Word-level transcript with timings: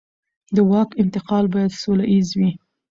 د 0.55 0.57
واک 0.69 0.89
انتقال 1.03 1.45
باید 1.53 1.79
سوله 1.81 2.05
ییز 2.13 2.29
وي 2.37 2.51